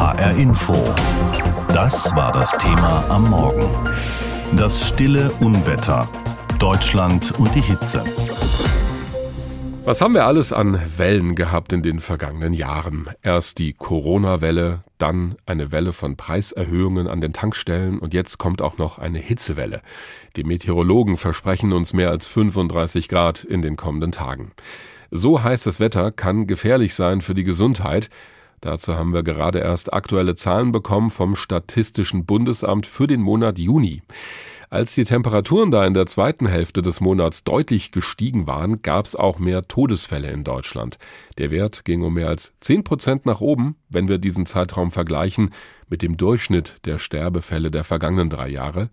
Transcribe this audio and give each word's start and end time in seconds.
HR 0.00 0.30
Info. 0.36 0.72
Das 1.68 2.16
war 2.16 2.32
das 2.32 2.56
Thema 2.56 3.04
am 3.10 3.28
Morgen. 3.28 3.68
Das 4.56 4.88
stille 4.88 5.30
Unwetter. 5.42 6.08
Deutschland 6.58 7.38
und 7.38 7.54
die 7.54 7.60
Hitze. 7.60 8.02
Was 9.84 10.00
haben 10.00 10.14
wir 10.14 10.24
alles 10.24 10.54
an 10.54 10.80
Wellen 10.96 11.34
gehabt 11.34 11.74
in 11.74 11.82
den 11.82 12.00
vergangenen 12.00 12.54
Jahren? 12.54 13.10
Erst 13.20 13.58
die 13.58 13.74
Corona-Welle, 13.74 14.84
dann 14.96 15.36
eine 15.44 15.70
Welle 15.70 15.92
von 15.92 16.16
Preiserhöhungen 16.16 17.06
an 17.06 17.20
den 17.20 17.34
Tankstellen 17.34 17.98
und 17.98 18.14
jetzt 18.14 18.38
kommt 18.38 18.62
auch 18.62 18.78
noch 18.78 18.98
eine 18.98 19.18
Hitzewelle. 19.18 19.82
Die 20.34 20.44
Meteorologen 20.44 21.18
versprechen 21.18 21.74
uns 21.74 21.92
mehr 21.92 22.08
als 22.08 22.26
35 22.26 23.06
Grad 23.10 23.44
in 23.44 23.60
den 23.60 23.76
kommenden 23.76 24.12
Tagen. 24.12 24.52
So 25.10 25.42
heißes 25.42 25.78
Wetter 25.78 26.10
kann 26.10 26.46
gefährlich 26.46 26.94
sein 26.94 27.20
für 27.20 27.34
die 27.34 27.44
Gesundheit. 27.44 28.08
Dazu 28.60 28.96
haben 28.96 29.14
wir 29.14 29.22
gerade 29.22 29.60
erst 29.60 29.92
aktuelle 29.92 30.34
Zahlen 30.34 30.72
bekommen 30.72 31.10
vom 31.10 31.36
Statistischen 31.36 32.26
Bundesamt 32.26 32.86
für 32.86 33.06
den 33.06 33.22
Monat 33.22 33.58
Juni. 33.58 34.02
Als 34.72 34.94
die 34.94 35.02
Temperaturen 35.02 35.72
da 35.72 35.84
in 35.84 35.94
der 35.94 36.06
zweiten 36.06 36.46
Hälfte 36.46 36.80
des 36.80 37.00
Monats 37.00 37.42
deutlich 37.42 37.90
gestiegen 37.90 38.46
waren, 38.46 38.82
gab 38.82 39.04
es 39.04 39.16
auch 39.16 39.40
mehr 39.40 39.62
Todesfälle 39.62 40.30
in 40.30 40.44
Deutschland. 40.44 40.96
Der 41.38 41.50
Wert 41.50 41.84
ging 41.84 42.02
um 42.02 42.14
mehr 42.14 42.28
als 42.28 42.52
10 42.60 42.84
Prozent 42.84 43.26
nach 43.26 43.40
oben, 43.40 43.74
wenn 43.88 44.06
wir 44.06 44.18
diesen 44.18 44.46
Zeitraum 44.46 44.92
vergleichen 44.92 45.50
mit 45.88 46.02
dem 46.02 46.16
Durchschnitt 46.16 46.76
der 46.84 47.00
Sterbefälle 47.00 47.72
der 47.72 47.82
vergangenen 47.82 48.30
drei 48.30 48.48
Jahre. 48.48 48.90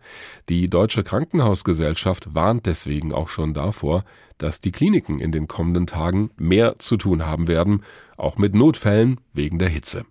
Die 0.49 0.67
Deutsche 0.67 1.03
Krankenhausgesellschaft 1.03 2.33
warnt 2.33 2.65
deswegen 2.65 3.13
auch 3.13 3.29
schon 3.29 3.53
davor, 3.53 4.03
dass 4.39 4.61
die 4.61 4.71
Kliniken 4.71 5.19
in 5.19 5.31
den 5.31 5.47
kommenden 5.47 5.85
Tagen 5.85 6.31
mehr 6.37 6.79
zu 6.79 6.97
tun 6.97 7.27
haben 7.27 7.47
werden, 7.47 7.83
auch 8.17 8.37
mit 8.37 8.55
Notfällen 8.55 9.19
wegen 9.33 9.59
der 9.59 9.69
Hitze. 9.69 10.05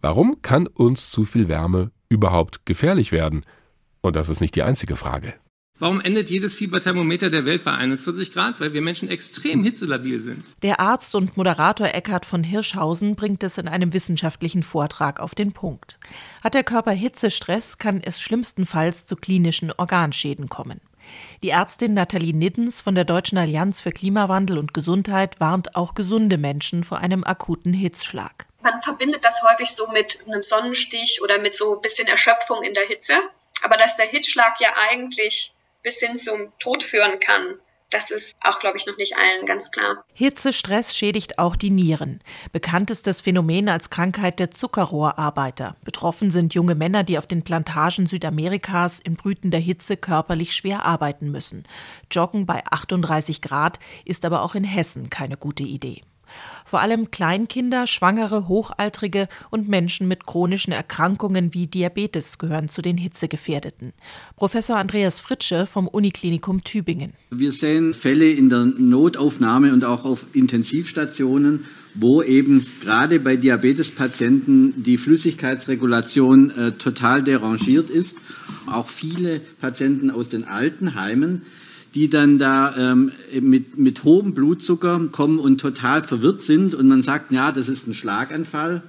Warum 0.00 0.42
kann 0.42 0.66
uns 0.66 1.10
zu 1.10 1.24
viel 1.24 1.48
Wärme 1.48 1.90
überhaupt 2.08 2.66
gefährlich 2.66 3.12
werden? 3.12 3.44
Und 4.00 4.16
das 4.16 4.28
ist 4.28 4.40
nicht 4.40 4.56
die 4.56 4.62
einzige 4.62 4.96
Frage. 4.96 5.34
Warum 5.78 6.00
endet 6.00 6.30
jedes 6.30 6.54
Fieberthermometer 6.54 7.28
der 7.28 7.44
Welt 7.44 7.64
bei 7.64 7.74
41 7.74 8.32
Grad? 8.32 8.60
Weil 8.60 8.72
wir 8.72 8.82
Menschen 8.82 9.08
extrem 9.08 9.64
hitzelabil 9.64 10.20
sind. 10.20 10.54
Der 10.62 10.78
Arzt 10.78 11.14
und 11.16 11.36
Moderator 11.36 11.88
Eckhard 11.88 12.24
von 12.24 12.44
Hirschhausen 12.44 13.16
bringt 13.16 13.42
es 13.42 13.58
in 13.58 13.66
einem 13.66 13.92
wissenschaftlichen 13.92 14.62
Vortrag 14.62 15.18
auf 15.18 15.34
den 15.34 15.50
Punkt. 15.52 15.98
Hat 16.40 16.54
der 16.54 16.62
Körper 16.62 16.92
Hitzestress, 16.92 17.78
kann 17.78 18.00
es 18.00 18.20
schlimmstenfalls 18.20 19.06
zu 19.06 19.16
klinischen 19.16 19.72
Organschäden 19.76 20.48
kommen. 20.48 20.80
Die 21.42 21.50
Ärztin 21.50 21.94
Nathalie 21.94 22.34
Niddens 22.34 22.80
von 22.80 22.94
der 22.94 23.04
Deutschen 23.04 23.38
Allianz 23.38 23.80
für 23.80 23.92
Klimawandel 23.92 24.58
und 24.58 24.74
Gesundheit 24.74 25.40
warnt 25.40 25.74
auch 25.74 25.94
gesunde 25.94 26.38
Menschen 26.38 26.84
vor 26.84 26.98
einem 26.98 27.24
akuten 27.24 27.72
Hitzschlag. 27.72 28.46
Man 28.62 28.80
verbindet 28.82 29.24
das 29.24 29.42
häufig 29.42 29.70
so 29.70 29.88
mit 29.88 30.18
einem 30.26 30.42
Sonnenstich 30.42 31.20
oder 31.22 31.38
mit 31.38 31.54
so 31.54 31.76
ein 31.76 31.82
bisschen 31.82 32.08
Erschöpfung 32.08 32.62
in 32.62 32.74
der 32.74 32.86
Hitze. 32.86 33.14
Aber 33.62 33.76
dass 33.76 33.96
der 33.96 34.06
Hitzschlag 34.06 34.60
ja 34.60 34.70
eigentlich 34.90 35.54
bis 35.82 35.98
hin 35.98 36.18
zum 36.18 36.52
Tod 36.58 36.82
führen 36.82 37.18
kann, 37.20 37.58
das 37.92 38.10
ist 38.10 38.36
auch, 38.42 38.58
glaube 38.58 38.78
ich, 38.78 38.86
noch 38.86 38.96
nicht 38.96 39.16
allen 39.16 39.46
ganz 39.46 39.70
klar. 39.70 40.04
Hitzestress 40.14 40.96
schädigt 40.96 41.38
auch 41.38 41.56
die 41.56 41.70
Nieren. 41.70 42.20
Bekanntestes 42.52 43.20
Phänomen 43.20 43.68
als 43.68 43.90
Krankheit 43.90 44.38
der 44.38 44.50
Zuckerrohrarbeiter. 44.50 45.76
Betroffen 45.84 46.30
sind 46.30 46.54
junge 46.54 46.74
Männer, 46.74 47.04
die 47.04 47.18
auf 47.18 47.26
den 47.26 47.42
Plantagen 47.42 48.06
Südamerikas 48.06 49.00
in 49.00 49.16
brütender 49.16 49.58
Hitze 49.58 49.96
körperlich 49.96 50.54
schwer 50.54 50.84
arbeiten 50.84 51.30
müssen. 51.30 51.64
Joggen 52.10 52.46
bei 52.46 52.62
38 52.64 53.42
Grad 53.42 53.78
ist 54.04 54.24
aber 54.24 54.42
auch 54.42 54.54
in 54.54 54.64
Hessen 54.64 55.10
keine 55.10 55.36
gute 55.36 55.64
Idee. 55.64 56.00
Vor 56.64 56.80
allem 56.80 57.10
Kleinkinder, 57.10 57.86
Schwangere, 57.86 58.48
Hochaltrige 58.48 59.28
und 59.50 59.68
Menschen 59.68 60.08
mit 60.08 60.26
chronischen 60.26 60.72
Erkrankungen 60.72 61.54
wie 61.54 61.66
Diabetes 61.66 62.38
gehören 62.38 62.68
zu 62.68 62.82
den 62.82 62.96
Hitzegefährdeten. 62.96 63.92
Professor 64.36 64.76
Andreas 64.76 65.20
Fritsche 65.20 65.66
vom 65.66 65.88
Uniklinikum 65.88 66.64
Tübingen. 66.64 67.14
Wir 67.30 67.52
sehen 67.52 67.94
Fälle 67.94 68.30
in 68.30 68.48
der 68.48 68.64
Notaufnahme 68.64 69.72
und 69.72 69.84
auch 69.84 70.04
auf 70.04 70.26
Intensivstationen, 70.32 71.66
wo 71.94 72.22
eben 72.22 72.64
gerade 72.80 73.20
bei 73.20 73.36
Diabetespatienten 73.36 74.82
die 74.82 74.96
Flüssigkeitsregulation 74.96 76.50
äh, 76.50 76.72
total 76.72 77.22
derangiert 77.22 77.90
ist. 77.90 78.16
Auch 78.66 78.88
viele 78.88 79.40
Patienten 79.60 80.10
aus 80.10 80.28
den 80.28 80.44
Altenheimen 80.44 81.42
die 81.94 82.08
dann 82.08 82.38
da 82.38 82.74
ähm, 82.76 83.12
mit, 83.40 83.78
mit 83.78 84.04
hohem 84.04 84.34
Blutzucker 84.34 85.08
kommen 85.12 85.38
und 85.38 85.60
total 85.60 86.02
verwirrt 86.02 86.40
sind 86.40 86.74
und 86.74 86.88
man 86.88 87.02
sagt, 87.02 87.32
ja, 87.32 87.52
das 87.52 87.68
ist 87.68 87.86
ein 87.86 87.94
Schlaganfall. 87.94 88.82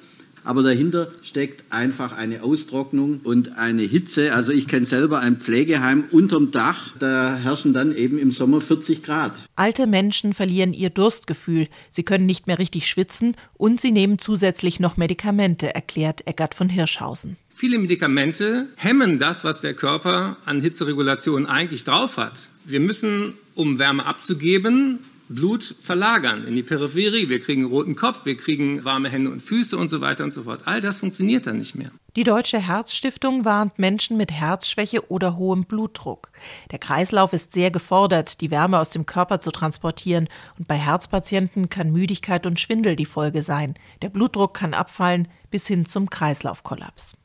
Aber 0.46 0.62
dahinter 0.62 1.08
steckt 1.24 1.64
einfach 1.70 2.12
eine 2.12 2.44
Austrocknung 2.44 3.22
und 3.24 3.58
eine 3.58 3.84
Hitze. 3.84 4.34
Also 4.34 4.52
ich 4.52 4.68
kenne 4.68 4.86
selber 4.86 5.20
ein 5.20 5.38
Pflegeheim 5.38 6.06
unterm 6.12 6.52
Dach. 6.52 6.94
Da 7.00 7.38
herrschen 7.38 7.74
dann 7.74 7.96
eben 7.96 8.18
im 8.18 8.32
Sommer 8.32 8.60
40 8.60 9.04
Grad. 9.04 9.40
Alte 9.56 9.88
Menschen 9.88 10.34
verlieren 10.34 10.74
ihr 10.74 10.90
Durstgefühl. 10.90 11.68
Sie 11.92 12.04
können 12.04 12.26
nicht 12.26 12.48
mehr 12.48 12.60
richtig 12.60 12.88
schwitzen 12.88 13.36
und 13.54 13.80
sie 13.80 13.92
nehmen 13.92 14.20
zusätzlich 14.20 14.80
noch 14.80 14.98
Medikamente, 14.98 15.74
erklärt 15.74 16.28
Eckart 16.28 16.56
von 16.56 16.68
Hirschhausen. 16.70 17.38
Viele 17.56 17.78
Medikamente 17.78 18.68
hemmen 18.76 19.20
das, 19.20 19.44
was 19.44 19.62
der 19.62 19.74
Körper 19.74 20.38
an 20.46 20.60
Hitzeregulation 20.60 21.46
eigentlich 21.46 21.84
drauf 21.84 22.18
hat. 22.18 22.50
Wir 22.66 22.80
müssen, 22.80 23.36
um 23.56 23.80
Wärme 23.80 24.06
abzugeben, 24.06 25.00
Blut 25.30 25.76
verlagern 25.80 26.46
in 26.46 26.56
die 26.56 26.64
Peripherie. 26.64 27.30
Wir 27.30 27.40
kriegen 27.40 27.66
roten 27.66 27.96
Kopf, 27.96 28.26
wir 28.26 28.36
kriegen 28.36 28.84
warme 28.84 29.10
Hände 29.10 29.30
und 29.30 29.42
Füße 29.42 29.78
und 29.78 29.90
so 29.90 30.02
weiter 30.02 30.24
und 30.24 30.32
so 30.32 30.44
fort. 30.44 30.62
All 30.66 30.82
das 30.82 30.98
funktioniert 30.98 31.48
dann 31.48 31.58
nicht 31.58 31.76
mehr. 31.76 31.92
Die 32.16 32.24
Deutsche 32.24 32.60
Herzstiftung 32.60 33.44
warnt 33.44 33.80
Menschen 33.80 34.18
mit 34.18 34.32
Herzschwäche 34.32 35.10
oder 35.10 35.36
hohem 35.36 35.64
Blutdruck. 35.64 36.30
Der 36.70 36.78
Kreislauf 36.78 37.34
ist 37.34 37.54
sehr 37.54 37.72
gefordert, 37.72 38.40
die 38.42 38.52
Wärme 38.52 38.78
aus 38.78 38.92
dem 38.92 39.08
Körper 39.08 39.40
zu 39.40 39.50
transportieren, 39.50 40.30
und 40.60 40.68
bei 40.68 40.76
Herzpatienten 40.76 41.70
kann 41.70 41.92
Müdigkeit 41.92 42.46
und 42.46 42.60
Schwindel 42.60 42.96
die 42.96 43.08
Folge 43.08 43.42
sein. 43.42 43.74
Der 44.04 44.10
Blutdruck 44.10 44.54
kann 44.54 44.76
abfallen 44.76 45.28
bis 45.50 45.66
hin 45.66 45.88
zum 45.88 46.08
Kreislaufkollaps. 46.08 47.16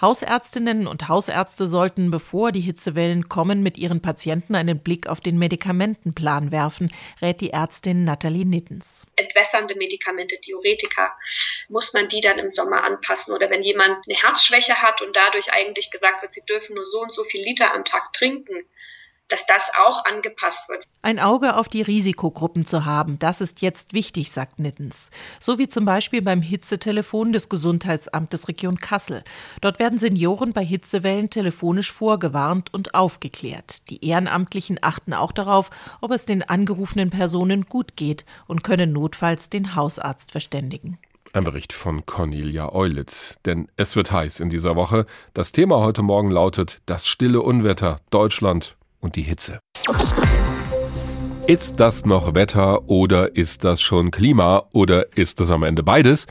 Hausärztinnen 0.00 0.86
und 0.86 1.08
Hausärzte 1.08 1.66
sollten, 1.66 2.10
bevor 2.10 2.52
die 2.52 2.60
Hitzewellen 2.60 3.30
kommen, 3.30 3.62
mit 3.62 3.78
ihren 3.78 4.02
Patienten 4.02 4.54
einen 4.54 4.78
Blick 4.78 5.08
auf 5.08 5.20
den 5.20 5.38
Medikamentenplan 5.38 6.50
werfen, 6.50 6.90
rät 7.22 7.40
die 7.40 7.50
Ärztin 7.50 8.04
Nathalie 8.04 8.44
Nittens. 8.44 9.06
Entwässernde 9.34 9.74
Medikamente, 9.74 10.38
Diuretika, 10.38 11.16
muss 11.68 11.92
man 11.92 12.08
die 12.08 12.20
dann 12.20 12.38
im 12.38 12.50
Sommer 12.50 12.84
anpassen? 12.84 13.34
Oder 13.34 13.50
wenn 13.50 13.64
jemand 13.64 14.06
eine 14.06 14.16
Herzschwäche 14.16 14.80
hat 14.80 15.02
und 15.02 15.16
dadurch 15.16 15.52
eigentlich 15.52 15.90
gesagt 15.90 16.22
wird, 16.22 16.32
sie 16.32 16.44
dürfen 16.46 16.76
nur 16.76 16.84
so 16.84 17.00
und 17.00 17.12
so 17.12 17.24
viel 17.24 17.42
Liter 17.42 17.74
am 17.74 17.84
Tag 17.84 18.12
trinken, 18.12 18.64
dass 19.28 19.46
das 19.46 19.72
auch 19.86 20.04
angepasst 20.04 20.68
wird. 20.68 20.84
Ein 21.02 21.18
Auge 21.18 21.56
auf 21.56 21.68
die 21.68 21.82
Risikogruppen 21.82 22.66
zu 22.66 22.84
haben, 22.84 23.18
das 23.18 23.40
ist 23.40 23.62
jetzt 23.62 23.92
wichtig, 23.92 24.30
sagt 24.32 24.58
Nittens. 24.58 25.10
So 25.40 25.58
wie 25.58 25.68
zum 25.68 25.84
Beispiel 25.84 26.22
beim 26.22 26.42
Hitzetelefon 26.42 27.32
des 27.32 27.48
Gesundheitsamtes 27.48 28.48
Region 28.48 28.78
Kassel. 28.78 29.24
Dort 29.60 29.78
werden 29.78 29.98
Senioren 29.98 30.52
bei 30.52 30.64
Hitzewellen 30.64 31.30
telefonisch 31.30 31.92
vorgewarnt 31.92 32.72
und 32.72 32.94
aufgeklärt. 32.94 33.88
Die 33.90 34.06
Ehrenamtlichen 34.06 34.78
achten 34.82 35.14
auch 35.14 35.32
darauf, 35.32 35.70
ob 36.00 36.10
es 36.10 36.26
den 36.26 36.42
angerufenen 36.42 37.10
Personen 37.10 37.66
gut 37.66 37.96
geht 37.96 38.24
und 38.46 38.64
können 38.64 38.92
notfalls 38.92 39.50
den 39.50 39.74
Hausarzt 39.74 40.32
verständigen. 40.32 40.98
Ein 41.32 41.42
Bericht 41.42 41.72
von 41.72 42.06
Cornelia 42.06 42.72
Eulitz. 42.72 43.38
Denn 43.44 43.66
es 43.76 43.96
wird 43.96 44.12
heiß 44.12 44.38
in 44.38 44.50
dieser 44.50 44.76
Woche. 44.76 45.04
Das 45.32 45.50
Thema 45.50 45.80
heute 45.80 46.02
Morgen 46.02 46.30
lautet 46.30 46.80
Das 46.86 47.08
stille 47.08 47.42
Unwetter 47.42 47.98
Deutschland 48.10 48.76
und 49.04 49.16
die 49.16 49.22
Hitze. 49.22 49.60
Ist 51.46 51.78
das 51.78 52.06
noch 52.06 52.34
Wetter 52.34 52.88
oder 52.88 53.36
ist 53.36 53.64
das 53.64 53.82
schon 53.82 54.10
Klima 54.10 54.64
oder 54.72 55.14
ist 55.16 55.40
es 55.42 55.50
am 55.50 55.62
Ende 55.62 55.82
beides? 55.82 56.26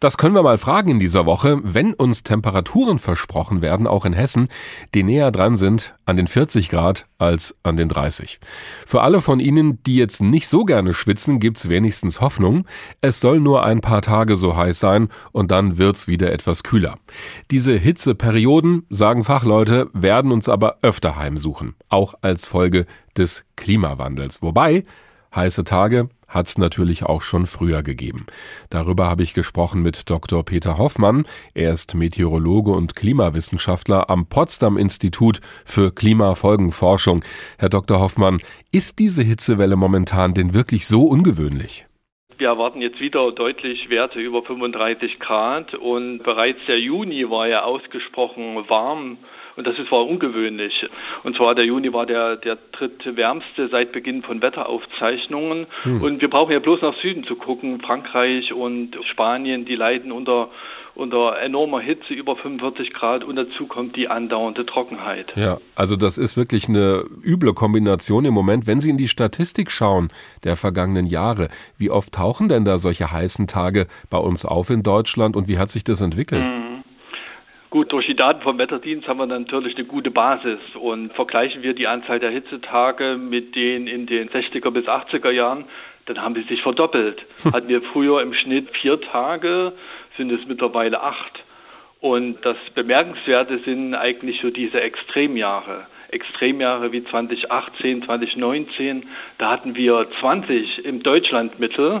Das 0.00 0.16
können 0.16 0.34
wir 0.34 0.42
mal 0.42 0.58
fragen 0.58 0.90
in 0.90 1.00
dieser 1.00 1.26
Woche, 1.26 1.58
wenn 1.62 1.92
uns 1.92 2.22
Temperaturen 2.22 2.98
versprochen 2.98 3.62
werden, 3.62 3.86
auch 3.86 4.04
in 4.04 4.12
Hessen, 4.12 4.48
die 4.94 5.02
näher 5.02 5.32
dran 5.32 5.56
sind 5.56 5.94
an 6.04 6.16
den 6.16 6.28
40 6.28 6.68
Grad 6.68 7.06
als 7.18 7.56
an 7.64 7.76
den 7.76 7.88
30. 7.88 8.38
Für 8.86 9.02
alle 9.02 9.20
von 9.20 9.40
Ihnen, 9.40 9.82
die 9.82 9.96
jetzt 9.96 10.20
nicht 10.20 10.48
so 10.48 10.64
gerne 10.64 10.94
schwitzen, 10.94 11.40
gibt's 11.40 11.68
wenigstens 11.68 12.20
Hoffnung. 12.20 12.64
Es 13.00 13.20
soll 13.20 13.40
nur 13.40 13.64
ein 13.64 13.80
paar 13.80 14.02
Tage 14.02 14.36
so 14.36 14.56
heiß 14.56 14.78
sein 14.78 15.08
und 15.32 15.50
dann 15.50 15.78
wird's 15.78 16.06
wieder 16.06 16.32
etwas 16.32 16.62
kühler. 16.62 16.94
Diese 17.50 17.74
Hitzeperioden, 17.74 18.86
sagen 18.88 19.24
Fachleute, 19.24 19.90
werden 19.92 20.30
uns 20.30 20.48
aber 20.48 20.78
öfter 20.82 21.16
heimsuchen, 21.16 21.74
auch 21.88 22.14
als 22.22 22.46
Folge 22.46 22.86
des 23.16 23.44
Klimawandels. 23.56 24.42
Wobei 24.42 24.84
heiße 25.34 25.64
Tage 25.64 26.08
hat 26.28 26.46
es 26.46 26.58
natürlich 26.58 27.04
auch 27.04 27.22
schon 27.22 27.46
früher 27.46 27.82
gegeben. 27.82 28.26
Darüber 28.70 29.08
habe 29.08 29.22
ich 29.22 29.34
gesprochen 29.34 29.82
mit 29.82 30.08
Dr. 30.10 30.44
Peter 30.44 30.78
Hoffmann. 30.78 31.26
Er 31.54 31.72
ist 31.72 31.94
Meteorologe 31.94 32.70
und 32.70 32.94
Klimawissenschaftler 32.94 34.10
am 34.10 34.26
Potsdam 34.26 34.76
Institut 34.76 35.40
für 35.64 35.92
Klimafolgenforschung. 35.92 37.24
Herr 37.58 37.70
Dr. 37.70 37.98
Hoffmann, 38.00 38.40
ist 38.70 38.98
diese 38.98 39.22
Hitzewelle 39.22 39.76
momentan 39.76 40.34
denn 40.34 40.54
wirklich 40.54 40.86
so 40.86 41.06
ungewöhnlich? 41.06 41.86
Wir 42.38 42.48
erwarten 42.48 42.80
jetzt 42.80 43.00
wieder 43.00 43.32
deutlich 43.32 43.90
Werte 43.90 44.20
über 44.20 44.44
35 44.44 45.18
Grad 45.18 45.74
und 45.74 46.22
bereits 46.22 46.60
der 46.68 46.78
Juni 46.78 47.28
war 47.28 47.48
ja 47.48 47.64
ausgesprochen 47.64 48.68
warm. 48.68 49.18
Und 49.58 49.66
das 49.66 49.76
ist, 49.76 49.90
war 49.90 50.06
ungewöhnlich. 50.06 50.86
Und 51.24 51.34
zwar 51.36 51.56
der 51.56 51.64
Juni 51.64 51.92
war 51.92 52.06
der, 52.06 52.36
der 52.36 52.56
drittwärmste 52.70 53.66
seit 53.68 53.90
Beginn 53.90 54.22
von 54.22 54.40
Wetteraufzeichnungen. 54.40 55.66
Hm. 55.82 56.00
Und 56.00 56.20
wir 56.20 56.30
brauchen 56.30 56.52
ja 56.52 56.60
bloß 56.60 56.80
nach 56.80 56.94
Süden 57.02 57.24
zu 57.24 57.34
gucken. 57.34 57.80
Frankreich 57.80 58.52
und 58.52 58.96
Spanien, 59.10 59.64
die 59.64 59.74
leiden 59.74 60.12
unter 60.12 60.50
unter 60.94 61.40
enormer 61.40 61.80
Hitze 61.80 62.12
über 62.12 62.34
45 62.36 62.92
Grad 62.92 63.22
und 63.22 63.36
dazu 63.36 63.66
kommt 63.66 63.94
die 63.94 64.08
andauernde 64.08 64.66
Trockenheit. 64.66 65.32
Ja, 65.36 65.58
also 65.76 65.94
das 65.94 66.18
ist 66.18 66.36
wirklich 66.36 66.68
eine 66.68 67.04
üble 67.22 67.54
Kombination 67.54 68.24
im 68.24 68.34
Moment. 68.34 68.66
Wenn 68.66 68.80
Sie 68.80 68.90
in 68.90 68.96
die 68.96 69.06
Statistik 69.06 69.70
schauen 69.70 70.08
der 70.42 70.56
vergangenen 70.56 71.06
Jahre, 71.06 71.50
wie 71.76 71.90
oft 71.90 72.14
tauchen 72.14 72.48
denn 72.48 72.64
da 72.64 72.78
solche 72.78 73.12
heißen 73.12 73.46
Tage 73.46 73.86
bei 74.10 74.18
uns 74.18 74.44
auf 74.44 74.70
in 74.70 74.82
Deutschland 74.82 75.36
und 75.36 75.46
wie 75.46 75.58
hat 75.58 75.70
sich 75.70 75.84
das 75.84 76.00
entwickelt? 76.00 76.44
Mhm. 76.44 76.67
Gut, 77.70 77.92
durch 77.92 78.06
die 78.06 78.16
Daten 78.16 78.40
vom 78.40 78.56
Wetterdienst 78.56 79.06
haben 79.08 79.18
wir 79.18 79.26
natürlich 79.26 79.76
eine 79.76 79.84
gute 79.84 80.10
Basis 80.10 80.58
und 80.80 81.12
vergleichen 81.12 81.62
wir 81.62 81.74
die 81.74 81.86
Anzahl 81.86 82.18
der 82.18 82.30
Hitzetage 82.30 83.18
mit 83.18 83.54
denen 83.54 83.86
in 83.86 84.06
den 84.06 84.30
60er 84.30 84.70
bis 84.70 84.86
80er 84.86 85.30
Jahren, 85.30 85.66
dann 86.06 86.22
haben 86.22 86.34
sie 86.34 86.44
sich 86.44 86.62
verdoppelt. 86.62 87.22
Hatten 87.52 87.68
wir 87.68 87.82
früher 87.82 88.22
im 88.22 88.32
Schnitt 88.32 88.70
vier 88.80 88.98
Tage, 88.98 89.74
sind 90.16 90.32
es 90.32 90.46
mittlerweile 90.46 91.02
acht. 91.02 91.44
Und 92.00 92.38
das 92.42 92.56
Bemerkenswerte 92.74 93.58
sind 93.58 93.94
eigentlich 93.94 94.40
so 94.40 94.48
diese 94.48 94.80
Extremjahre. 94.80 95.86
Extremjahre 96.10 96.90
wie 96.92 97.04
2018, 97.04 98.04
2019, 98.04 99.02
da 99.36 99.50
hatten 99.50 99.74
wir 99.74 100.06
20 100.20 100.86
im 100.86 101.02
Deutschlandmittel 101.02 102.00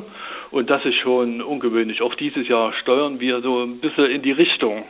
und 0.50 0.70
das 0.70 0.82
ist 0.86 0.96
schon 0.96 1.42
ungewöhnlich. 1.42 2.00
Auch 2.00 2.14
dieses 2.14 2.48
Jahr 2.48 2.72
steuern 2.72 3.20
wir 3.20 3.42
so 3.42 3.64
ein 3.64 3.80
bisschen 3.80 4.06
in 4.06 4.22
die 4.22 4.32
Richtung. 4.32 4.84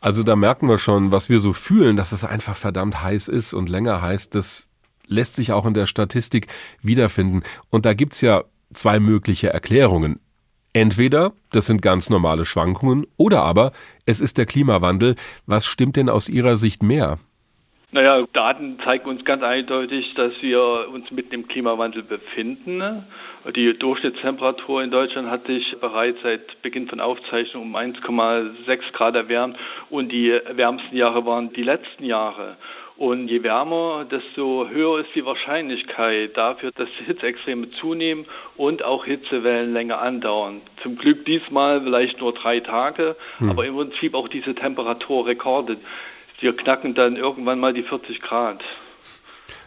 Also 0.00 0.22
da 0.22 0.36
merken 0.36 0.68
wir 0.68 0.78
schon, 0.78 1.12
was 1.12 1.30
wir 1.30 1.40
so 1.40 1.52
fühlen, 1.52 1.96
dass 1.96 2.12
es 2.12 2.24
einfach 2.24 2.56
verdammt 2.56 3.02
heiß 3.02 3.28
ist 3.28 3.54
und 3.54 3.68
länger 3.68 4.02
heißt, 4.02 4.34
das 4.34 4.68
lässt 5.06 5.34
sich 5.34 5.52
auch 5.52 5.66
in 5.66 5.74
der 5.74 5.86
Statistik 5.86 6.48
wiederfinden. 6.82 7.42
Und 7.70 7.86
da 7.86 7.94
gibt's 7.94 8.20
ja 8.20 8.44
zwei 8.72 9.00
mögliche 9.00 9.50
Erklärungen. 9.50 10.20
Entweder 10.72 11.32
das 11.52 11.66
sind 11.66 11.80
ganz 11.80 12.10
normale 12.10 12.44
Schwankungen 12.44 13.06
oder 13.16 13.42
aber 13.42 13.72
es 14.04 14.20
ist 14.20 14.36
der 14.36 14.44
Klimawandel. 14.44 15.14
Was 15.46 15.64
stimmt 15.64 15.96
denn 15.96 16.10
aus 16.10 16.28
Ihrer 16.28 16.58
Sicht 16.58 16.82
mehr? 16.82 17.18
Naja, 17.96 18.26
Daten 18.34 18.78
zeigen 18.84 19.08
uns 19.08 19.24
ganz 19.24 19.42
eindeutig, 19.42 20.12
dass 20.16 20.30
wir 20.42 20.86
uns 20.92 21.10
mitten 21.10 21.32
im 21.32 21.48
Klimawandel 21.48 22.02
befinden. 22.02 23.06
Die 23.56 23.72
Durchschnittstemperatur 23.72 24.82
in 24.82 24.90
Deutschland 24.90 25.30
hat 25.30 25.46
sich 25.46 25.74
bereits 25.80 26.18
seit 26.22 26.60
Beginn 26.60 26.88
von 26.88 27.00
Aufzeichnung 27.00 27.62
um 27.62 27.74
1,6 27.74 28.92
Grad 28.92 29.14
erwärmt 29.14 29.56
und 29.88 30.12
die 30.12 30.28
wärmsten 30.28 30.94
Jahre 30.94 31.24
waren 31.24 31.54
die 31.54 31.62
letzten 31.62 32.04
Jahre. 32.04 32.58
Und 32.98 33.28
je 33.28 33.42
wärmer, 33.42 34.04
desto 34.10 34.68
höher 34.68 35.00
ist 35.00 35.14
die 35.14 35.24
Wahrscheinlichkeit 35.24 36.36
dafür, 36.36 36.72
dass 36.72 36.90
Hitzeextreme 37.06 37.70
zunehmen 37.80 38.26
und 38.58 38.82
auch 38.82 39.06
Hitzewellen 39.06 39.72
länger 39.72 40.02
andauern. 40.02 40.60
Zum 40.82 40.96
Glück 40.96 41.24
diesmal 41.24 41.80
vielleicht 41.80 42.20
nur 42.20 42.34
drei 42.34 42.60
Tage, 42.60 43.16
hm. 43.38 43.50
aber 43.50 43.64
im 43.64 43.74
Prinzip 43.74 44.12
auch 44.12 44.28
diese 44.28 44.54
Temperaturrekorde. 44.54 45.78
Wir 46.40 46.56
knacken 46.56 46.94
dann 46.94 47.16
irgendwann 47.16 47.60
mal 47.60 47.72
die 47.72 47.82
40 47.82 48.20
Grad. 48.20 48.62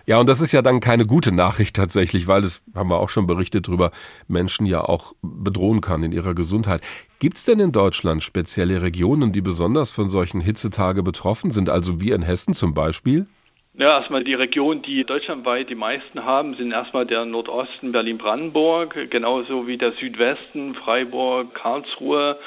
Ja, 0.06 0.20
und 0.20 0.28
das 0.28 0.42
ist 0.42 0.52
ja 0.52 0.62
dann 0.62 0.80
keine 0.80 1.06
gute 1.06 1.34
Nachricht 1.34 1.76
tatsächlich, 1.76 2.28
weil 2.28 2.42
das 2.42 2.64
haben 2.76 2.90
wir 2.90 3.00
auch 3.00 3.10
schon 3.10 3.28
berichtet 3.28 3.68
drüber, 3.68 3.92
Menschen 4.28 4.66
ja 4.66 4.82
auch 4.82 5.14
bedrohen 5.22 5.82
kann 5.82 6.04
in 6.04 6.12
ihrer 6.12 6.34
Gesundheit. 6.34 6.82
Gibt 7.20 7.38
es 7.38 7.44
denn 7.44 7.60
in 7.60 7.72
Deutschland 7.72 8.24
spezielle 8.24 8.82
Regionen, 8.82 9.32
die 9.32 9.42
besonders 9.42 9.92
von 9.92 10.10
solchen 10.10 10.42
Hitzetage 10.42 11.04
betroffen 11.04 11.52
sind, 11.52 11.70
also 11.70 12.02
wie 12.02 12.12
in 12.12 12.24
Hessen 12.24 12.54
zum 12.54 12.74
Beispiel? 12.74 13.28
Ja, 13.76 14.00
erstmal 14.00 14.24
die 14.24 14.34
Region, 14.34 14.82
die 14.82 15.06
deutschlandweit 15.06 15.70
die 15.70 15.76
meisten 15.76 16.26
haben, 16.26 16.56
sind 16.56 16.72
erstmal 16.72 17.06
der 17.06 17.26
Nordosten 17.26 17.92
Berlin-Brandenburg, 17.92 19.10
genauso 19.10 19.68
wie 19.68 19.78
der 19.78 19.94
Südwesten, 19.94 20.76
Freiburg, 20.76 21.54
Karlsruhe. 21.54 22.38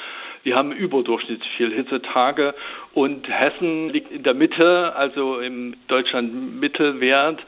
Wir 0.43 0.57
haben 0.57 0.73
überdurchschnittlich 0.73 1.49
viel 1.55 1.73
Hitzetage 1.73 2.53
und 2.93 3.27
Hessen 3.29 3.89
liegt 3.89 4.11
in 4.11 4.23
der 4.23 4.33
Mitte, 4.33 4.93
also 4.95 5.39
im 5.39 5.75
Deutschland-Mittelwert. 5.87 7.39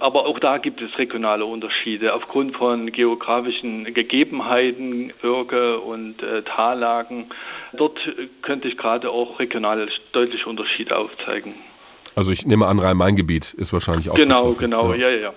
Aber 0.00 0.26
auch 0.26 0.38
da 0.38 0.58
gibt 0.58 0.80
es 0.80 0.96
regionale 0.98 1.44
Unterschiede 1.44 2.14
aufgrund 2.14 2.56
von 2.56 2.90
geografischen 2.92 3.92
Gegebenheiten, 3.92 5.12
Bürger 5.20 5.82
und 5.82 6.22
äh, 6.22 6.42
Tallagen. 6.42 7.26
Dort 7.72 7.98
könnte 8.42 8.68
ich 8.68 8.76
gerade 8.78 9.10
auch 9.10 9.38
regionale 9.38 9.88
deutliche 10.12 10.48
Unterschiede 10.48 10.96
aufzeigen. 10.96 11.54
Also 12.20 12.32
ich 12.32 12.44
nehme 12.44 12.66
an, 12.66 12.78
Rhein-Main-Gebiet 12.78 13.54
ist 13.54 13.72
wahrscheinlich 13.72 14.10
auch 14.10 14.14
Genau, 14.14 14.40
betroffen. 14.48 14.60
genau, 14.60 14.92
ja. 14.92 15.08
ja, 15.08 15.20
ja. 15.20 15.34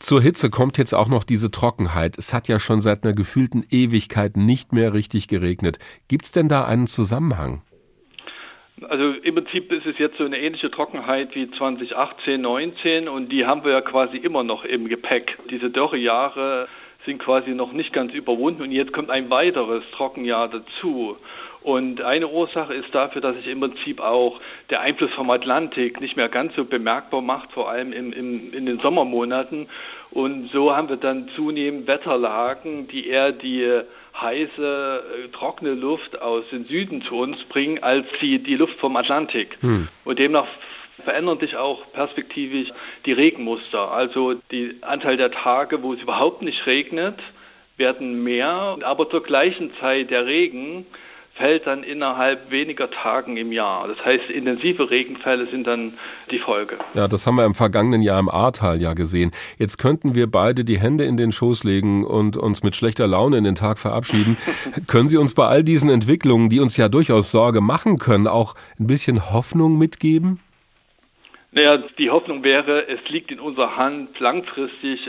Zur 0.00 0.20
Hitze 0.20 0.50
kommt 0.50 0.76
jetzt 0.76 0.92
auch 0.92 1.06
noch 1.06 1.22
diese 1.22 1.52
Trockenheit. 1.52 2.18
Es 2.18 2.34
hat 2.34 2.48
ja 2.48 2.58
schon 2.58 2.80
seit 2.80 3.04
einer 3.04 3.14
gefühlten 3.14 3.64
Ewigkeit 3.70 4.36
nicht 4.36 4.72
mehr 4.72 4.94
richtig 4.94 5.28
geregnet. 5.28 5.78
Gibt 6.08 6.24
es 6.24 6.32
denn 6.32 6.48
da 6.48 6.64
einen 6.64 6.88
Zusammenhang? 6.88 7.62
Also 8.88 9.12
im 9.22 9.36
Prinzip 9.36 9.70
ist 9.70 9.86
es 9.86 9.96
jetzt 9.98 10.18
so 10.18 10.24
eine 10.24 10.38
ähnliche 10.40 10.72
Trockenheit 10.72 11.36
wie 11.36 11.48
2018, 11.52 12.40
19 12.40 13.06
und 13.08 13.28
die 13.30 13.46
haben 13.46 13.62
wir 13.62 13.70
ja 13.70 13.80
quasi 13.80 14.16
immer 14.16 14.42
noch 14.42 14.64
im 14.64 14.88
Gepäck. 14.88 15.38
Diese 15.52 15.70
Dürrejahre 15.70 16.66
sind 17.04 17.18
quasi 17.18 17.50
noch 17.50 17.72
nicht 17.72 17.92
ganz 17.92 18.12
überwunden 18.12 18.62
und 18.62 18.72
jetzt 18.72 18.92
kommt 18.92 19.10
ein 19.10 19.30
weiteres 19.30 19.84
Trockenjahr 19.92 20.48
dazu. 20.48 21.16
Und 21.60 22.00
eine 22.00 22.28
Ursache 22.28 22.72
ist 22.72 22.94
dafür, 22.94 23.20
dass 23.20 23.36
sich 23.36 23.48
im 23.48 23.60
Prinzip 23.60 24.00
auch 24.00 24.40
der 24.70 24.80
Einfluss 24.80 25.12
vom 25.14 25.28
Atlantik 25.30 26.00
nicht 26.00 26.16
mehr 26.16 26.28
ganz 26.28 26.54
so 26.54 26.64
bemerkbar 26.64 27.20
macht, 27.20 27.52
vor 27.52 27.68
allem 27.68 27.92
im, 27.92 28.12
im, 28.12 28.52
in 28.54 28.64
den 28.64 28.78
Sommermonaten. 28.78 29.68
Und 30.10 30.50
so 30.52 30.74
haben 30.74 30.88
wir 30.88 30.96
dann 30.96 31.28
zunehmend 31.34 31.86
Wetterlagen, 31.86 32.86
die 32.88 33.08
eher 33.08 33.32
die 33.32 33.82
heiße, 34.20 35.02
äh, 35.24 35.28
trockene 35.28 35.74
Luft 35.74 36.20
aus 36.20 36.44
dem 36.50 36.64
Süden 36.66 37.02
zu 37.02 37.16
uns 37.16 37.42
bringen, 37.44 37.82
als 37.82 38.06
die, 38.20 38.38
die 38.42 38.56
Luft 38.56 38.78
vom 38.78 38.96
Atlantik. 38.96 39.56
Hm. 39.60 39.88
Und 40.04 40.18
demnach 40.18 40.46
verändern 41.04 41.38
sich 41.38 41.56
auch 41.56 41.80
perspektivisch 41.92 42.68
die 43.06 43.12
Regenmuster. 43.12 43.90
Also 43.90 44.34
die 44.50 44.76
Anteil 44.82 45.16
der 45.16 45.30
Tage, 45.30 45.82
wo 45.82 45.94
es 45.94 46.00
überhaupt 46.00 46.42
nicht 46.42 46.66
regnet, 46.66 47.18
werden 47.76 48.24
mehr, 48.24 48.76
aber 48.82 49.08
zur 49.08 49.22
gleichen 49.22 49.70
Zeit 49.80 50.10
der 50.10 50.26
Regen 50.26 50.86
fällt 51.38 51.66
dann 51.66 51.84
innerhalb 51.84 52.50
weniger 52.50 52.90
Tagen 52.90 53.36
im 53.36 53.52
Jahr. 53.52 53.86
Das 53.86 54.04
heißt, 54.04 54.28
intensive 54.28 54.90
Regenfälle 54.90 55.48
sind 55.50 55.66
dann 55.66 55.94
die 56.30 56.40
Folge. 56.40 56.78
Ja, 56.94 57.06
das 57.06 57.26
haben 57.26 57.36
wir 57.36 57.44
im 57.44 57.54
vergangenen 57.54 58.02
Jahr 58.02 58.18
im 58.18 58.28
Ahrtal 58.28 58.82
ja 58.82 58.92
gesehen. 58.92 59.30
Jetzt 59.56 59.78
könnten 59.78 60.16
wir 60.16 60.28
beide 60.28 60.64
die 60.64 60.80
Hände 60.80 61.04
in 61.04 61.16
den 61.16 61.30
Schoß 61.30 61.62
legen 61.62 62.04
und 62.04 62.36
uns 62.36 62.64
mit 62.64 62.74
schlechter 62.74 63.06
Laune 63.06 63.38
in 63.38 63.44
den 63.44 63.54
Tag 63.54 63.78
verabschieden. 63.78 64.36
können 64.88 65.08
Sie 65.08 65.16
uns 65.16 65.32
bei 65.32 65.46
all 65.46 65.62
diesen 65.62 65.90
Entwicklungen, 65.90 66.50
die 66.50 66.58
uns 66.58 66.76
ja 66.76 66.88
durchaus 66.88 67.30
Sorge 67.30 67.60
machen 67.60 67.98
können, 67.98 68.26
auch 68.26 68.54
ein 68.80 68.88
bisschen 68.88 69.32
Hoffnung 69.32 69.78
mitgeben? 69.78 70.40
Naja, 71.52 71.78
die 71.98 72.10
Hoffnung 72.10 72.42
wäre, 72.42 72.88
es 72.88 73.00
liegt 73.08 73.30
in 73.30 73.40
unserer 73.40 73.76
Hand 73.76 74.18
langfristig 74.20 75.00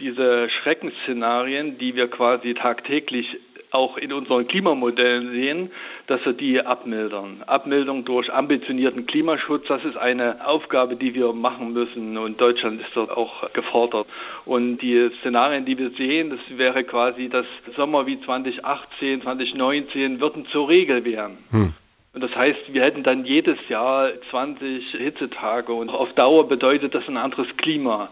diese 0.00 0.48
Schreckensszenarien, 0.50 1.78
die 1.78 1.94
wir 1.94 2.08
quasi 2.08 2.54
tagtäglich 2.54 3.26
auch 3.74 3.96
in 3.96 4.12
unseren 4.12 4.46
Klimamodellen 4.46 5.32
sehen, 5.32 5.70
dass 6.06 6.24
wir 6.24 6.32
die 6.32 6.60
abmildern. 6.60 7.42
Abmildung 7.46 8.04
durch 8.04 8.32
ambitionierten 8.32 9.06
Klimaschutz, 9.06 9.66
das 9.66 9.84
ist 9.84 9.96
eine 9.96 10.46
Aufgabe, 10.46 10.96
die 10.96 11.14
wir 11.14 11.32
machen 11.32 11.72
müssen 11.72 12.16
und 12.16 12.40
Deutschland 12.40 12.80
ist 12.80 12.90
dort 12.94 13.10
auch 13.10 13.52
gefordert. 13.52 14.06
Und 14.44 14.78
die 14.78 15.10
Szenarien, 15.20 15.64
die 15.64 15.76
wir 15.76 15.90
sehen, 15.90 16.30
das 16.30 16.40
wäre 16.56 16.84
quasi, 16.84 17.28
dass 17.28 17.46
Sommer 17.76 18.06
wie 18.06 18.20
2018, 18.20 19.22
2019 19.22 20.20
würden 20.20 20.46
zur 20.46 20.68
Regel 20.68 21.04
werden. 21.04 21.38
Hm. 21.50 21.74
Und 22.14 22.22
das 22.22 22.34
heißt, 22.34 22.72
wir 22.72 22.82
hätten 22.82 23.02
dann 23.02 23.24
jedes 23.24 23.58
Jahr 23.68 24.12
20 24.30 24.84
Hitzetage 24.92 25.72
und 25.72 25.90
auf 25.90 26.12
Dauer 26.12 26.48
bedeutet 26.48 26.94
das 26.94 27.08
ein 27.08 27.16
anderes 27.16 27.48
Klima. 27.56 28.08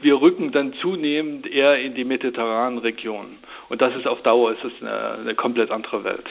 Wir 0.00 0.18
rücken 0.18 0.50
dann 0.50 0.72
zunehmend 0.80 1.46
eher 1.46 1.78
in 1.78 1.94
die 1.94 2.04
mediterranen 2.04 2.78
Regionen. 2.78 3.38
Und 3.68 3.82
das 3.82 3.94
ist 3.96 4.06
auf 4.06 4.22
Dauer 4.22 4.52
ist 4.52 4.64
es 4.64 4.72
eine, 4.80 5.18
eine 5.20 5.34
komplett 5.34 5.70
andere 5.70 6.04
Welt. 6.04 6.24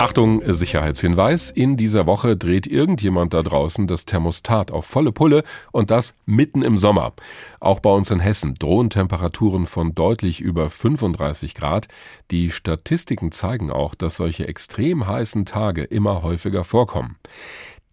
Achtung, 0.00 0.40
Sicherheitshinweis. 0.46 1.50
In 1.50 1.76
dieser 1.76 2.06
Woche 2.06 2.34
dreht 2.34 2.66
irgendjemand 2.66 3.34
da 3.34 3.42
draußen 3.42 3.86
das 3.86 4.06
Thermostat 4.06 4.70
auf 4.70 4.86
volle 4.86 5.12
Pulle 5.12 5.42
und 5.72 5.90
das 5.90 6.14
mitten 6.24 6.62
im 6.62 6.78
Sommer. 6.78 7.12
Auch 7.60 7.80
bei 7.80 7.90
uns 7.90 8.10
in 8.10 8.18
Hessen 8.18 8.54
drohen 8.54 8.88
Temperaturen 8.88 9.66
von 9.66 9.94
deutlich 9.94 10.40
über 10.40 10.70
35 10.70 11.54
Grad. 11.54 11.86
Die 12.30 12.50
Statistiken 12.50 13.30
zeigen 13.30 13.70
auch, 13.70 13.94
dass 13.94 14.16
solche 14.16 14.48
extrem 14.48 15.06
heißen 15.06 15.44
Tage 15.44 15.82
immer 15.84 16.22
häufiger 16.22 16.64
vorkommen. 16.64 17.18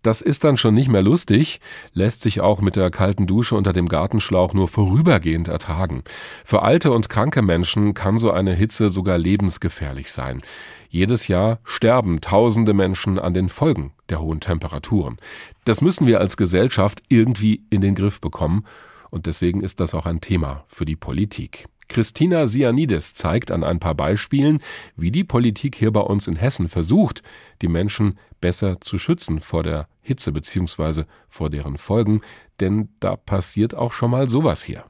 Das 0.02 0.22
ist 0.22 0.46
dann 0.46 0.56
schon 0.56 0.76
nicht 0.76 0.88
mehr 0.88 1.02
lustig, 1.02 1.60
lässt 1.92 2.22
sich 2.22 2.40
auch 2.40 2.62
mit 2.62 2.78
der 2.78 2.90
kalten 2.90 3.28
Dusche 3.28 3.56
unter 3.56 3.74
dem 3.74 3.90
Gartenschlauch 3.90 4.54
nur 4.54 4.70
vorübergehend 4.70 5.50
ertragen. 5.50 6.04
Für 6.46 6.62
alte 6.62 6.94
und 6.94 7.10
kranke 7.10 7.42
Menschen 7.42 7.94
kann 7.94 8.18
so 8.18 8.32
eine 8.32 8.54
Hitze 8.54 8.90
sogar 8.90 9.18
lebensgefährlich 9.18 10.10
sein. 10.10 10.42
Jedes 10.90 11.28
Jahr 11.28 11.60
sterben 11.64 12.22
tausende 12.22 12.74
Menschen 12.74 13.20
an 13.20 13.34
den 13.34 13.50
Folgen 13.50 13.94
der 14.10 14.22
hohen 14.22 14.40
Temperaturen. 14.40 15.18
Das 15.66 15.82
müssen 15.82 16.08
wir 16.08 16.20
als 16.20 16.38
Gesellschaft 16.38 17.04
irgendwie 17.10 17.64
in 17.70 17.82
den 17.82 17.96
Griff 17.96 18.22
bekommen 18.22 18.66
und 19.10 19.26
deswegen 19.26 19.62
ist 19.62 19.80
das 19.80 19.94
auch 19.94 20.06
ein 20.06 20.22
Thema 20.22 20.66
für 20.68 20.86
die 20.86 20.96
Politik. 20.96 21.66
Christina 21.88 22.48
Sianides 22.48 23.14
zeigt 23.14 23.52
an 23.52 23.64
ein 23.64 23.80
paar 23.80 23.96
Beispielen, 23.96 24.60
wie 24.96 25.12
die 25.12 25.24
Politik 25.24 25.76
hier 25.76 25.92
bei 25.92 26.02
uns 26.02 26.28
in 26.28 26.36
Hessen 26.36 26.68
versucht, 26.68 27.24
die 27.62 27.70
Menschen 27.70 28.20
besser 28.42 28.82
zu 28.82 28.98
schützen 28.98 29.40
vor 29.40 29.64
der 29.64 29.88
Hitze 30.02 30.32
bzw. 30.32 31.04
vor 31.30 31.50
deren 31.50 31.78
Folgen, 31.78 32.22
denn 32.60 32.90
da 33.00 33.16
passiert 33.16 33.74
auch 33.74 33.94
schon 33.94 34.12
mal 34.12 34.28
sowas 34.30 34.64
hier. 34.64 34.84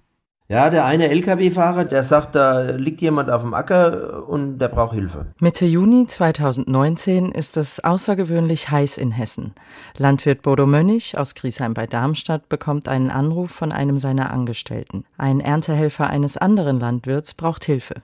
Ja, 0.50 0.70
der 0.70 0.86
eine 0.86 1.10
Lkw-Fahrer, 1.10 1.84
der 1.84 2.04
sagt, 2.04 2.34
da 2.36 2.62
liegt 2.62 3.02
jemand 3.02 3.30
auf 3.30 3.42
dem 3.42 3.54
Acker 3.54 4.30
und 4.30 4.60
der 4.60 4.70
braucht 4.70 4.94
Hilfe. 4.94 5.26
Mitte 5.42 5.66
Juni 5.66 6.08
2019 6.08 7.34
ist 7.34 7.58
es 7.58 7.84
außergewöhnlich 7.84 8.70
heiß 8.70 8.98
in 8.98 9.12
Hessen. 9.12 9.52
Landwirt 9.98 10.44
Bodo 10.44 10.66
Mönnig 10.66 11.18
aus 11.18 11.36
Griesheim 11.36 11.74
bei 11.74 11.86
Darmstadt 11.86 12.48
bekommt 12.48 12.88
einen 12.88 13.12
Anruf 13.12 13.52
von 13.52 13.74
einem 13.74 13.98
seiner 13.98 14.32
Angestellten. 14.32 15.04
Ein 15.18 15.42
Erntehelfer 15.42 16.10
eines 16.10 16.38
anderen 16.38 16.80
Landwirts 16.80 17.34
braucht 17.34 17.66
Hilfe. 17.66 17.96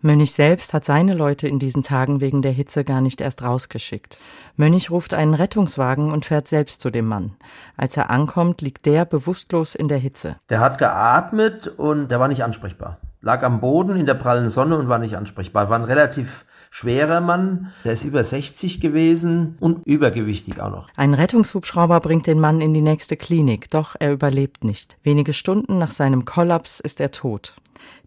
Mönch 0.00 0.32
selbst 0.32 0.74
hat 0.74 0.84
seine 0.84 1.14
Leute 1.14 1.48
in 1.48 1.58
diesen 1.58 1.82
Tagen 1.82 2.20
wegen 2.20 2.42
der 2.42 2.52
Hitze 2.52 2.84
gar 2.84 3.00
nicht 3.00 3.20
erst 3.20 3.42
rausgeschickt. 3.42 4.20
Mönch 4.56 4.90
ruft 4.90 5.14
einen 5.14 5.34
Rettungswagen 5.34 6.12
und 6.12 6.24
fährt 6.24 6.48
selbst 6.48 6.80
zu 6.80 6.90
dem 6.90 7.06
Mann. 7.06 7.32
Als 7.76 7.96
er 7.96 8.10
ankommt, 8.10 8.60
liegt 8.62 8.86
der 8.86 9.04
bewusstlos 9.04 9.74
in 9.74 9.88
der 9.88 9.98
Hitze. 9.98 10.36
Der 10.48 10.60
hat 10.60 10.78
geatmet 10.78 11.68
und 11.68 12.10
der 12.10 12.20
war 12.20 12.28
nicht 12.28 12.44
ansprechbar. 12.44 12.98
Lag 13.22 13.42
am 13.42 13.60
Boden 13.60 13.96
in 13.96 14.06
der 14.06 14.14
prallen 14.14 14.48
Sonne 14.48 14.78
und 14.78 14.88
war 14.88 14.98
nicht 14.98 15.16
ansprechbar. 15.16 15.68
War 15.68 15.78
ein 15.78 15.84
relativ 15.84 16.46
schwerer 16.70 17.20
Mann, 17.20 17.72
der 17.84 17.92
ist 17.92 18.04
über 18.04 18.24
60 18.24 18.80
gewesen 18.80 19.56
und 19.60 19.86
übergewichtig 19.86 20.60
auch 20.60 20.70
noch. 20.70 20.88
Ein 20.96 21.14
Rettungshubschrauber 21.14 22.00
bringt 22.00 22.26
den 22.26 22.40
Mann 22.40 22.60
in 22.60 22.72
die 22.72 22.80
nächste 22.80 23.16
Klinik, 23.16 23.68
doch 23.70 23.96
er 23.98 24.12
überlebt 24.12 24.64
nicht. 24.64 24.96
Wenige 25.02 25.32
Stunden 25.32 25.78
nach 25.78 25.90
seinem 25.90 26.24
Kollaps 26.24 26.80
ist 26.80 27.00
er 27.00 27.10
tot. 27.10 27.56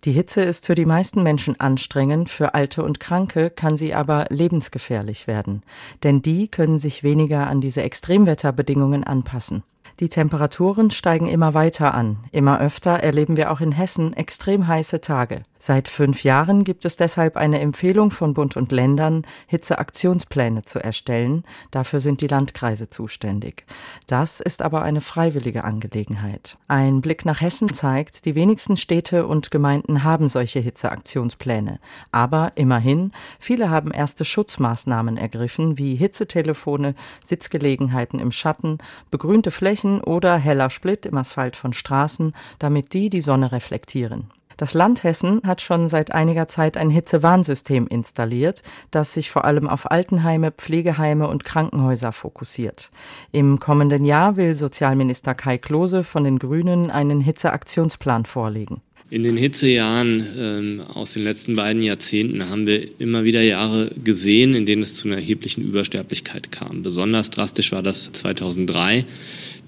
Die 0.05 0.11
Hitze 0.11 0.41
ist 0.41 0.65
für 0.65 0.75
die 0.75 0.85
meisten 0.85 1.23
Menschen 1.23 1.59
anstrengend, 1.59 2.29
für 2.29 2.53
Alte 2.53 2.83
und 2.83 2.99
Kranke 2.99 3.49
kann 3.49 3.77
sie 3.77 3.93
aber 3.93 4.25
lebensgefährlich 4.29 5.27
werden, 5.27 5.61
denn 6.03 6.21
die 6.21 6.47
können 6.47 6.77
sich 6.77 7.03
weniger 7.03 7.47
an 7.47 7.61
diese 7.61 7.81
Extremwetterbedingungen 7.81 9.03
anpassen. 9.03 9.63
Die 9.99 10.09
Temperaturen 10.09 10.89
steigen 10.91 11.27
immer 11.27 11.53
weiter 11.53 11.93
an. 11.93 12.17
Immer 12.31 12.59
öfter 12.59 12.91
erleben 12.91 13.37
wir 13.37 13.51
auch 13.51 13.61
in 13.61 13.71
Hessen 13.71 14.13
extrem 14.13 14.67
heiße 14.67 15.01
Tage. 15.01 15.43
Seit 15.65 15.87
fünf 15.87 16.25
Jahren 16.25 16.65
gibt 16.65 16.83
es 16.83 16.97
deshalb 16.97 17.37
eine 17.37 17.61
Empfehlung 17.61 18.11
von 18.11 18.33
Bund 18.33 18.57
und 18.57 18.73
Ländern, 18.73 19.25
Hitzeaktionspläne 19.47 20.63
zu 20.63 20.83
erstellen. 20.83 21.45
Dafür 21.71 22.01
sind 22.01 22.19
die 22.19 22.27
Landkreise 22.27 22.89
zuständig. 22.89 23.63
Das 24.05 24.41
ist 24.41 24.61
aber 24.61 24.81
eine 24.81 24.99
freiwillige 24.99 25.63
Angelegenheit. 25.63 26.57
Ein 26.67 26.99
Blick 26.99 27.23
nach 27.23 27.39
Hessen 27.39 27.73
zeigt, 27.73 28.25
die 28.25 28.35
wenigsten 28.35 28.75
Städte 28.75 29.25
und 29.25 29.51
Gemeinden 29.51 30.03
haben 30.03 30.27
solche 30.27 30.59
Hitzeaktionspläne. 30.59 31.79
Aber 32.11 32.51
immerhin, 32.55 33.13
viele 33.39 33.69
haben 33.69 33.91
erste 33.91 34.25
Schutzmaßnahmen 34.25 35.15
ergriffen, 35.15 35.77
wie 35.77 35.95
Hitzetelefone, 35.95 36.93
Sitzgelegenheiten 37.23 38.19
im 38.19 38.33
Schatten, 38.33 38.79
begrünte 39.11 39.49
Flächen 39.49 40.01
oder 40.01 40.35
heller 40.35 40.69
Split 40.69 41.05
im 41.05 41.15
Asphalt 41.15 41.55
von 41.55 41.71
Straßen, 41.71 42.33
damit 42.59 42.91
die 42.91 43.09
die 43.09 43.21
Sonne 43.21 43.53
reflektieren. 43.53 44.29
Das 44.57 44.73
Land 44.73 45.03
Hessen 45.03 45.41
hat 45.45 45.61
schon 45.61 45.87
seit 45.87 46.11
einiger 46.11 46.47
Zeit 46.47 46.77
ein 46.77 46.89
Hitzewarnsystem 46.89 47.87
installiert, 47.87 48.63
das 48.91 49.13
sich 49.13 49.31
vor 49.31 49.45
allem 49.45 49.67
auf 49.67 49.91
Altenheime, 49.91 50.51
Pflegeheime 50.51 51.27
und 51.27 51.43
Krankenhäuser 51.43 52.11
fokussiert. 52.11 52.91
Im 53.31 53.59
kommenden 53.59 54.05
Jahr 54.05 54.35
will 54.35 54.53
Sozialminister 54.53 55.35
Kai 55.35 55.57
Klose 55.57 56.03
von 56.03 56.23
den 56.23 56.39
Grünen 56.39 56.91
einen 56.91 57.21
Hitzeaktionsplan 57.21 58.25
vorlegen. 58.25 58.81
In 59.13 59.21
den 59.21 59.37
Hitzejahren 59.37 60.25
ähm, 60.39 60.81
aus 60.91 61.13
den 61.13 61.23
letzten 61.23 61.55
beiden 61.55 61.83
Jahrzehnten 61.83 62.49
haben 62.49 62.65
wir 62.65 62.99
immer 62.99 63.23
wieder 63.23 63.43
Jahre 63.43 63.91
gesehen, 64.03 64.55
in 64.55 64.65
denen 64.65 64.81
es 64.81 64.95
zu 64.95 65.07
einer 65.07 65.17
erheblichen 65.17 65.61
Übersterblichkeit 65.61 66.51
kam. 66.51 66.81
Besonders 66.81 67.29
drastisch 67.29 67.71
war 67.71 67.83
das 67.83 68.11
2003. 68.11 69.05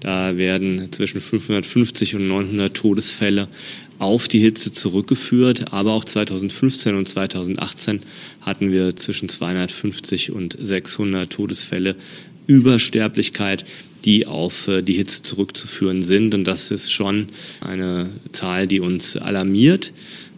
Da 0.00 0.36
werden 0.36 0.90
zwischen 0.90 1.20
550 1.20 2.16
und 2.16 2.26
900 2.26 2.74
Todesfälle 2.76 3.46
auf 4.00 4.26
die 4.26 4.40
Hitze 4.40 4.72
zurückgeführt. 4.72 5.72
Aber 5.72 5.92
auch 5.92 6.04
2015 6.04 6.96
und 6.96 7.06
2018 7.06 8.00
hatten 8.40 8.72
wir 8.72 8.96
zwischen 8.96 9.28
250 9.28 10.32
und 10.32 10.58
600 10.60 11.32
Todesfälle 11.32 11.94
Übersterblichkeit, 12.46 13.64
die 14.04 14.26
auf 14.26 14.68
äh, 14.68 14.82
die 14.82 14.94
Hitze 14.94 15.22
zurückzuführen 15.22 16.02
sind. 16.02 16.34
Und 16.34 16.44
das 16.44 16.70
ist 16.70 16.92
schon 16.92 17.28
eine 17.60 18.10
Zahl, 18.32 18.66
die 18.66 18.80
uns 18.80 19.16
alarmiert. 19.16 19.92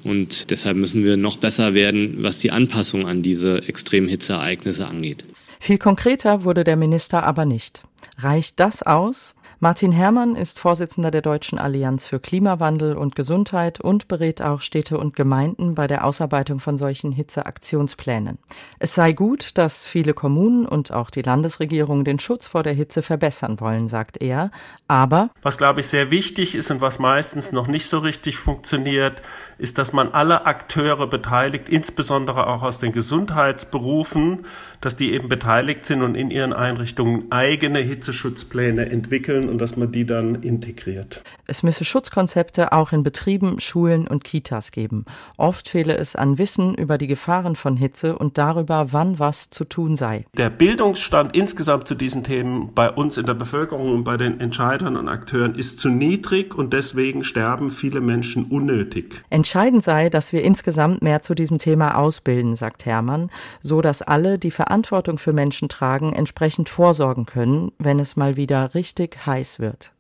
Und 0.05 0.51
deshalb 0.51 0.77
müssen 0.77 1.05
wir 1.05 1.17
noch 1.17 1.37
besser 1.37 1.75
werden, 1.75 2.17
was 2.19 2.39
die 2.39 2.51
Anpassung 2.51 3.07
an 3.07 3.23
diese 3.23 3.69
extremen 3.69 4.09
Hitzeereignisse 4.09 4.87
angeht. 4.87 5.25
Viel 5.61 5.79
konkreter 5.79 6.45
wurde 6.45 6.65
der 6.65 6.77
Minister 6.77 7.25
aber 7.25 7.45
nicht. 7.45 7.83
Reicht 8.21 8.59
das 8.59 8.83
aus? 8.83 9.37
Martin 9.61 9.93
Herrmann 9.93 10.35
ist 10.35 10.59
Vorsitzender 10.59 11.13
der 11.13 11.23
Deutschen 11.23 11.57
Allianz 11.57 12.05
für 12.05 12.19
Klimawandel 12.19 12.97
und 12.97 13.15
Gesundheit 13.15 13.81
und 13.81 14.09
berät 14.09 14.43
auch 14.43 14.61
Städte 14.61 14.99
und 14.99 15.15
Gemeinden 15.15 15.77
bei 15.77 15.87
der 15.87 16.05
Ausarbeitung 16.05 16.59
von 16.59 16.77
solchen 16.77 17.13
Hitzeaktionsplänen. 17.13 18.39
Es 18.81 18.97
sei 18.97 19.13
gut, 19.13 19.57
dass 19.57 19.85
viele 19.85 20.15
Kommunen 20.15 20.67
und 20.67 20.93
auch 20.93 21.11
die 21.11 21.23
Landesregierung 21.23 22.05
den 22.05 22.19
Schutz 22.19 22.49
vor 22.49 22.65
der 22.65 22.73
Hitze 22.73 23.03
verbessern 23.03 23.61
wollen, 23.61 23.89
sagt 23.89 24.21
er. 24.21 24.51
Aber 24.89 25.31
was 25.43 25.57
glaube 25.57 25.81
ich 25.81 25.87
sehr 25.87 26.11
wichtig 26.11 26.57
ist 26.57 26.73
und 26.73 26.81
was 26.81 26.99
meistens 26.99 27.53
noch 27.53 27.69
nicht 27.69 27.87
so 27.87 27.99
richtig 27.99 28.37
funktioniert, 28.37 29.23
ist, 29.59 29.79
dass 29.79 29.93
man 29.93 30.13
alle 30.13 30.45
Akteure 30.45 31.07
beteiligt, 31.07 31.69
insbesondere 31.69 32.49
auch 32.49 32.63
aus 32.63 32.81
den 32.81 32.93
Gesundheitsberufen, 32.93 34.47
dass 34.81 34.97
die 34.97 35.13
eben 35.13 35.29
beteiligt 35.29 35.87
sind 35.87 36.03
und 36.03 36.17
in 36.17 36.31
ihren 36.33 36.53
Einrichtungen 36.53 37.31
eigene 37.33 37.81
Hitzeschutzpläne 38.09 38.89
entwickeln 38.89 39.49
und 39.49 39.59
dass 39.59 39.77
man 39.77 39.93
die 39.93 40.07
dann 40.07 40.37
integriert. 40.37 41.23
Es 41.47 41.63
müsse 41.63 41.85
Schutzkonzepte 41.85 42.73
auch 42.73 42.93
in 42.93 43.03
Betrieben, 43.03 43.61
Schulen 43.61 44.07
und 44.09 44.25
Kitas 44.25 44.71
geben. 44.71 45.05
Oft 45.37 45.69
fehle 45.69 45.97
es 45.97 46.17
an 46.17 46.39
Wissen 46.39 46.75
über 46.75 46.97
die 46.97 47.07
Gefahren 47.07 47.55
von 47.55 47.77
Hitze 47.77 48.17
und 48.17 48.39
darüber, 48.39 48.93
wann 48.93 49.19
was 49.19 49.51
zu 49.51 49.65
tun 49.65 49.97
sei. 49.97 50.25
Der 50.37 50.51
Bildungsstand 50.51 51.37
insgesamt 51.37 51.87
zu 51.87 51.95
diesen 51.95 52.25
Themen 52.25 52.73
bei 52.75 52.91
uns 52.91 53.19
in 53.19 53.27
der 53.27 53.35
Bevölkerung 53.35 53.95
und 53.95 54.05
bei 54.05 54.17
den 54.17 54.41
Entscheidern 54.41 54.97
und 54.97 55.09
Akteuren 55.09 55.55
ist 55.55 55.81
zu 55.81 55.91
niedrig 55.91 56.55
und 56.55 56.73
deswegen 56.73 57.25
sterben 57.25 57.71
viele 57.71 58.01
Menschen 58.01 58.47
unnötig. 58.47 59.23
Entscheidend 59.31 59.83
sei, 59.83 60.09
dass 60.09 60.33
wir 60.33 60.43
insgesamt 60.43 61.03
mehr 61.03 61.21
zu 61.21 61.35
diesem 61.35 61.59
Thema 61.59 61.97
ausbilden, 61.97 62.57
sagt 62.57 62.87
Hermann, 62.87 63.31
so 63.61 63.83
dass 63.83 64.03
alle, 64.03 64.39
die 64.39 64.51
Verantwortung 64.51 65.19
für 65.19 65.33
Menschen 65.33 65.69
tragen, 65.69 66.13
entsprechend 66.15 66.69
vorsorgen 66.69 67.27
können, 67.27 67.73
wenn 67.79 67.98
es 67.99 68.17
mal 68.17 68.37
wieder 68.37 68.75
richtig 68.75 69.27
heiß 69.27 69.59
wird. 69.59 69.93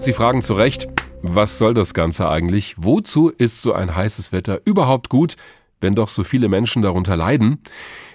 Sie 0.00 0.12
fragen 0.12 0.42
zu 0.42 0.54
Recht, 0.54 0.88
was 1.22 1.58
soll 1.58 1.74
das 1.74 1.92
Ganze 1.92 2.28
eigentlich? 2.28 2.74
Wozu 2.78 3.28
ist 3.28 3.60
so 3.60 3.74
ein 3.74 3.94
heißes 3.94 4.32
Wetter 4.32 4.60
überhaupt 4.64 5.10
gut, 5.10 5.36
wenn 5.80 5.94
doch 5.94 6.08
so 6.08 6.24
viele 6.24 6.48
Menschen 6.48 6.82
darunter 6.82 7.16
leiden? 7.16 7.62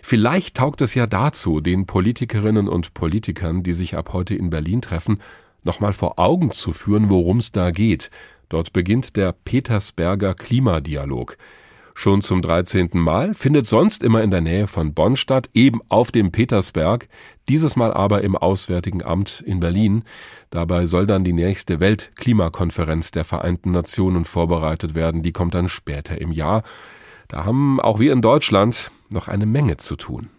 Vielleicht 0.01 0.57
taugt 0.57 0.81
es 0.81 0.95
ja 0.95 1.05
dazu, 1.05 1.61
den 1.61 1.85
Politikerinnen 1.85 2.67
und 2.67 2.93
Politikern, 2.93 3.61
die 3.61 3.73
sich 3.73 3.95
ab 3.95 4.13
heute 4.13 4.33
in 4.35 4.49
Berlin 4.49 4.81
treffen, 4.81 5.19
nochmal 5.63 5.93
vor 5.93 6.17
Augen 6.17 6.51
zu 6.51 6.73
führen, 6.73 7.09
worum 7.09 7.37
es 7.37 7.51
da 7.51 7.71
geht. 7.71 8.09
Dort 8.49 8.73
beginnt 8.73 9.15
der 9.15 9.31
Petersberger 9.31 10.33
Klimadialog. 10.33 11.37
Schon 11.97 12.21
zum 12.21 12.41
13. 12.41 12.89
Mal, 12.93 13.33
findet 13.33 13.67
sonst 13.67 14.03
immer 14.03 14.21
in 14.21 14.29
der 14.29 14.41
Nähe 14.41 14.67
von 14.67 14.93
Bonn 14.93 15.15
statt, 15.15 15.49
eben 15.53 15.79
auf 15.87 16.11
dem 16.11 16.29
Petersberg, 16.29 17.07
dieses 17.47 17.77
Mal 17.77 17.93
aber 17.93 18.21
im 18.21 18.35
Auswärtigen 18.35 19.01
Amt 19.01 19.41
in 19.45 19.61
Berlin. 19.61 20.03
Dabei 20.49 20.87
soll 20.87 21.07
dann 21.07 21.23
die 21.23 21.33
nächste 21.33 21.79
Weltklimakonferenz 21.79 23.11
der 23.11 23.23
Vereinten 23.23 23.71
Nationen 23.71 24.25
vorbereitet 24.25 24.93
werden, 24.93 25.23
die 25.23 25.31
kommt 25.31 25.53
dann 25.53 25.69
später 25.69 26.19
im 26.19 26.33
Jahr. 26.33 26.63
Da 27.29 27.45
haben 27.45 27.79
auch 27.79 27.97
wir 27.97 28.11
in 28.11 28.21
Deutschland 28.21 28.91
noch 29.09 29.29
eine 29.29 29.45
Menge 29.45 29.77
zu 29.77 29.95
tun. 29.95 30.29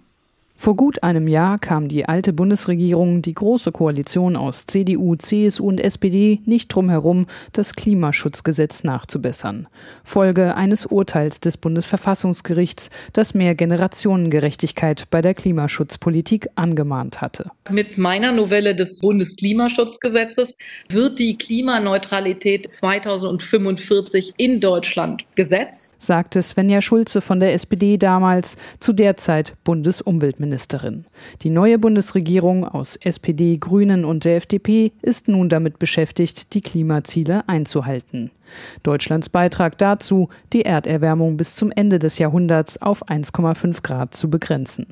Vor 0.58 0.74
gut 0.74 1.02
einem 1.02 1.28
Jahr 1.28 1.58
kam 1.58 1.86
die 1.86 2.06
alte 2.08 2.32
Bundesregierung, 2.32 3.20
die 3.20 3.34
große 3.34 3.72
Koalition 3.72 4.36
aus 4.36 4.66
CDU, 4.66 5.14
CSU 5.14 5.68
und 5.68 5.80
SPD, 5.80 6.40
nicht 6.46 6.68
drum 6.68 6.88
herum, 6.88 7.26
das 7.52 7.74
Klimaschutzgesetz 7.74 8.82
nachzubessern. 8.82 9.68
Folge 10.02 10.56
eines 10.56 10.86
Urteils 10.86 11.40
des 11.40 11.58
Bundesverfassungsgerichts, 11.58 12.88
das 13.12 13.34
mehr 13.34 13.54
Generationengerechtigkeit 13.54 15.04
bei 15.10 15.20
der 15.20 15.34
Klimaschutzpolitik 15.34 16.48
angemahnt 16.54 17.20
hatte. 17.20 17.50
Mit 17.70 17.98
meiner 17.98 18.32
Novelle 18.32 18.74
des 18.74 19.00
Bundesklimaschutzgesetzes 19.00 20.56
wird 20.88 21.18
die 21.18 21.36
Klimaneutralität 21.36 22.70
2045 22.70 24.34
in 24.38 24.60
Deutschland 24.60 25.24
gesetzt, 25.34 25.94
sagte 25.98 26.42
Svenja 26.42 26.80
Schulze 26.80 27.20
von 27.20 27.40
der 27.40 27.52
SPD 27.52 27.98
damals, 27.98 28.56
zu 28.80 28.94
der 28.94 29.18
Zeit 29.18 29.54
Bundesumweltministerin. 29.62 30.46
Bundesministerin. 30.56 31.04
Die 31.42 31.50
neue 31.50 31.78
Bundesregierung 31.78 32.66
aus 32.66 32.96
SPD, 32.96 33.58
Grünen 33.58 34.04
und 34.04 34.24
der 34.24 34.36
FDP 34.36 34.92
ist 35.02 35.28
nun 35.28 35.48
damit 35.48 35.78
beschäftigt, 35.78 36.54
die 36.54 36.60
Klimaziele 36.60 37.46
einzuhalten. 37.48 38.30
Deutschlands 38.82 39.28
Beitrag 39.28 39.76
dazu, 39.78 40.28
die 40.52 40.62
Erderwärmung 40.62 41.36
bis 41.36 41.56
zum 41.56 41.70
Ende 41.70 41.98
des 41.98 42.18
Jahrhunderts 42.18 42.80
auf 42.80 43.06
1,5 43.08 43.82
Grad 43.82 44.14
zu 44.14 44.30
begrenzen. 44.30 44.86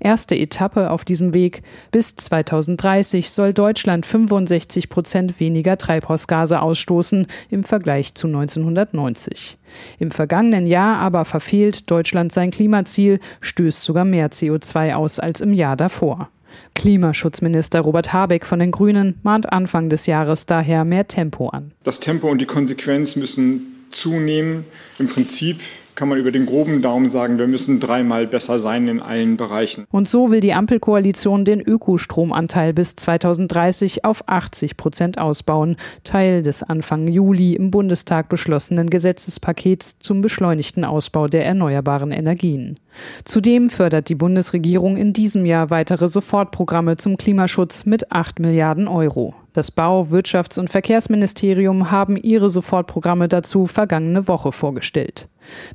Erste 0.00 0.36
Etappe 0.36 0.90
auf 0.90 1.04
diesem 1.04 1.34
Weg. 1.34 1.62
Bis 1.90 2.16
2030 2.16 3.30
soll 3.30 3.52
Deutschland 3.52 4.06
65 4.06 4.88
Prozent 4.88 5.40
weniger 5.40 5.76
Treibhausgase 5.76 6.60
ausstoßen 6.60 7.26
im 7.50 7.64
Vergleich 7.64 8.14
zu 8.14 8.26
1990. 8.26 9.58
Im 9.98 10.10
vergangenen 10.10 10.66
Jahr 10.66 10.98
aber 10.98 11.24
verfehlt 11.24 11.90
Deutschland 11.90 12.32
sein 12.32 12.50
Klimaziel, 12.50 13.20
stößt 13.40 13.82
sogar 13.82 14.04
mehr 14.04 14.30
CO2 14.30 14.94
aus 14.94 15.18
als 15.18 15.40
im 15.40 15.52
Jahr 15.52 15.76
davor. 15.76 16.30
Klimaschutzminister 16.74 17.80
Robert 17.80 18.12
Habeck 18.12 18.46
von 18.46 18.58
den 18.58 18.70
Grünen 18.70 19.18
mahnt 19.22 19.52
Anfang 19.52 19.88
des 19.88 20.06
Jahres 20.06 20.46
daher 20.46 20.84
mehr 20.84 21.06
Tempo 21.06 21.48
an. 21.48 21.72
Das 21.82 22.00
Tempo 22.00 22.30
und 22.30 22.38
die 22.38 22.46
Konsequenz 22.46 23.16
müssen 23.16 23.86
zunehmen. 23.90 24.64
Im 24.98 25.06
Prinzip 25.06 25.60
kann 25.98 26.08
man 26.08 26.18
über 26.18 26.30
den 26.30 26.46
groben 26.46 26.80
Daumen 26.80 27.08
sagen, 27.08 27.40
wir 27.40 27.48
müssen 27.48 27.80
dreimal 27.80 28.28
besser 28.28 28.60
sein 28.60 28.86
in 28.86 29.00
allen 29.00 29.36
Bereichen. 29.36 29.84
Und 29.90 30.08
so 30.08 30.30
will 30.30 30.38
die 30.38 30.54
Ampelkoalition 30.54 31.44
den 31.44 31.60
Ökostromanteil 31.60 32.72
bis 32.72 32.94
2030 32.94 34.04
auf 34.04 34.22
80 34.28 34.76
Prozent 34.76 35.18
ausbauen, 35.18 35.74
Teil 36.04 36.44
des 36.44 36.62
Anfang 36.62 37.08
Juli 37.08 37.54
im 37.54 37.72
Bundestag 37.72 38.28
beschlossenen 38.28 38.90
Gesetzespakets 38.90 39.98
zum 39.98 40.20
beschleunigten 40.20 40.84
Ausbau 40.84 41.26
der 41.26 41.44
erneuerbaren 41.44 42.12
Energien. 42.12 42.76
Zudem 43.24 43.68
fördert 43.68 44.08
die 44.08 44.14
Bundesregierung 44.14 44.96
in 44.96 45.12
diesem 45.12 45.46
Jahr 45.46 45.70
weitere 45.70 46.06
Sofortprogramme 46.06 46.96
zum 46.96 47.16
Klimaschutz 47.16 47.86
mit 47.86 48.12
8 48.12 48.38
Milliarden 48.38 48.86
Euro. 48.86 49.34
Das 49.52 49.72
Bau-, 49.72 50.02
Wirtschafts- 50.12 50.60
und 50.60 50.70
Verkehrsministerium 50.70 51.90
haben 51.90 52.16
ihre 52.16 52.50
Sofortprogramme 52.50 53.26
dazu 53.26 53.66
vergangene 53.66 54.28
Woche 54.28 54.52
vorgestellt. 54.52 55.26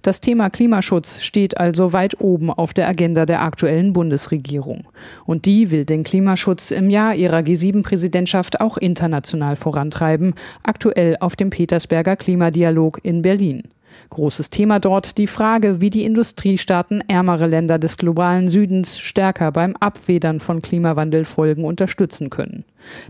Das 0.01 0.21
Thema 0.21 0.49
Klimaschutz 0.49 1.21
steht 1.21 1.57
also 1.57 1.93
weit 1.93 2.19
oben 2.19 2.49
auf 2.49 2.73
der 2.73 2.87
Agenda 2.87 3.25
der 3.25 3.41
aktuellen 3.41 3.93
Bundesregierung. 3.93 4.85
Und 5.25 5.45
die 5.45 5.71
will 5.71 5.85
den 5.85 6.03
Klimaschutz 6.03 6.71
im 6.71 6.89
Jahr 6.89 7.15
ihrer 7.15 7.39
G7-Präsidentschaft 7.39 8.61
auch 8.61 8.77
international 8.77 9.55
vorantreiben, 9.55 10.33
aktuell 10.63 11.17
auf 11.19 11.35
dem 11.35 11.49
Petersberger 11.49 12.15
Klimadialog 12.15 12.99
in 13.03 13.21
Berlin. 13.21 13.63
Großes 14.09 14.49
Thema 14.49 14.79
dort 14.79 15.17
die 15.17 15.27
Frage, 15.27 15.81
wie 15.81 15.89
die 15.89 16.03
Industriestaaten 16.03 17.01
ärmere 17.07 17.47
Länder 17.47 17.79
des 17.79 17.97
globalen 17.97 18.49
Südens 18.49 18.99
stärker 18.99 19.51
beim 19.51 19.75
Abfedern 19.75 20.39
von 20.39 20.61
Klimawandelfolgen 20.61 21.63
unterstützen 21.63 22.29
können. 22.29 22.63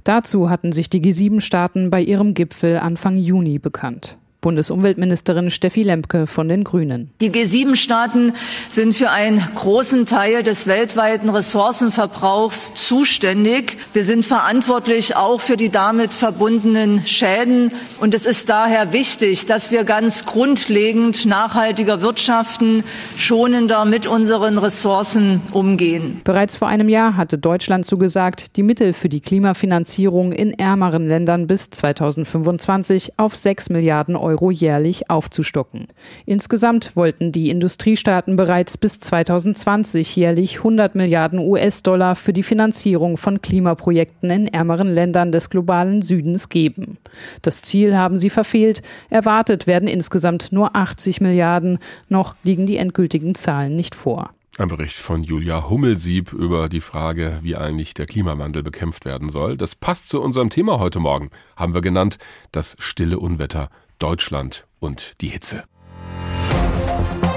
Dazu 0.03 0.50
hatten 0.50 0.72
sich 0.72 0.89
die 0.89 1.01
G7-Staaten 1.01 1.89
bei 1.89 2.01
ihrem 2.01 2.34
Gipfel 2.34 2.77
Anfang 2.77 3.15
Juni 3.15 3.60
bekannt. 3.60 4.17
Bundesumweltministerin 4.43 5.50
Steffi 5.50 5.81
Lemke 5.81 6.27
von 6.27 6.47
den 6.47 6.63
Grünen. 6.63 7.09
Die 7.21 7.31
G7-Staaten 7.31 8.33
sind 8.69 8.93
für 8.93 9.09
einen 9.09 9.39
großen 9.55 10.05
Teil 10.05 10.43
des 10.43 10.67
weltweiten 10.67 11.29
Ressourcenverbrauchs 11.29 12.75
zuständig. 12.75 13.77
Wir 13.93 14.03
sind 14.03 14.25
verantwortlich 14.25 15.15
auch 15.15 15.41
für 15.41 15.57
die 15.57 15.69
damit 15.69 16.13
verbundenen 16.13 17.03
Schäden. 17.05 17.71
Und 18.00 18.13
es 18.13 18.27
ist 18.27 18.50
daher 18.50 18.93
wichtig, 18.93 19.47
dass 19.47 19.71
wir 19.71 19.85
ganz 19.85 20.25
grundlegend 20.25 21.25
nachhaltiger 21.25 22.01
wirtschaften, 22.01 22.83
schonender 23.15 23.85
mit 23.85 24.05
unseren 24.05 24.57
Ressourcen 24.57 25.41
umgehen. 25.51 26.21
Bereits 26.25 26.57
vor 26.57 26.67
einem 26.67 26.89
Jahr 26.89 27.15
hatte 27.15 27.38
Deutschland 27.38 27.85
zugesagt, 27.85 28.57
die 28.57 28.63
Mittel 28.63 28.91
für 28.91 29.08
die 29.08 29.21
Klimafinanzierung 29.21 30.34
in 30.34 30.51
ärmeren 30.53 31.08
Ländern 31.08 31.47
bis 31.47 31.69
2025 31.69 33.13
auf 33.15 33.38
6 33.38 33.69
Milliarden 33.69 34.17
Euro 34.17 34.33
Euro 34.34 34.50
jährlich 34.50 35.12
aufzustocken. 35.12 35.88
Insgesamt 36.26 36.96
wollten 36.96 37.32
die 37.32 37.52
Industriestaaten 37.52 38.36
bereits 38.36 38.80
bis 38.80 39.00
2020 39.00 40.15
jährlich 40.15 40.58
100 40.58 40.96
Milliarden 40.96 41.38
US-Dollar 41.38 42.15
für 42.15 42.34
die 42.34 42.41
Finanzierung 42.41 43.17
von 43.17 43.41
Klimaprojekten 43.43 44.32
in 44.32 44.48
ärmeren 44.48 44.91
Ländern 44.93 45.32
des 45.32 45.52
globalen 45.52 46.02
Südens 46.02 46.50
geben. 46.50 46.98
Das 47.43 47.62
Ziel 47.62 47.96
haben 47.96 48.17
sie 48.17 48.32
verfehlt. 48.32 48.82
Erwartet 49.12 49.67
werden 49.67 49.88
insgesamt 49.88 50.52
nur 50.52 50.76
80 50.76 51.22
Milliarden. 51.22 51.78
Noch 52.10 52.36
liegen 52.43 52.65
die 52.65 52.78
endgültigen 52.78 53.36
Zahlen 53.36 53.76
nicht 53.76 53.93
vor. 53.93 54.32
Ein 54.60 54.67
Bericht 54.67 54.98
von 54.98 55.24
Julia 55.24 55.67
Hummelsieb 55.67 56.32
über 56.32 56.69
die 56.69 56.80
Frage, 56.80 57.39
wie 57.41 57.56
eigentlich 57.56 57.96
der 57.96 58.06
Klimawandel 58.06 58.62
bekämpft 58.62 59.04
werden 59.04 59.30
soll. 59.30 59.58
Das 59.58 59.74
passt 59.74 60.10
zu 60.10 60.22
unserem 60.22 60.52
Thema 60.52 60.80
heute 60.80 61.00
Morgen, 61.00 61.32
haben 61.56 61.74
wir 61.74 61.82
genannt, 61.82 62.19
das 62.52 62.76
stille 62.78 63.17
Unwetter 63.17 63.72
Deutschland 64.04 64.68
und 64.82 65.22
die 65.22 65.30
Hitze. 65.30 65.63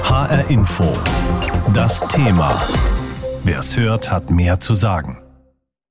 HR 0.03 0.51
Info. 0.51 0.93
Das 1.73 2.01
Thema. 2.09 2.61
Wer 3.45 3.61
es 3.61 3.77
hört, 3.77 4.11
hat 4.11 4.33
mehr 4.33 4.59
zu 4.59 4.75
sagen. 4.75 5.23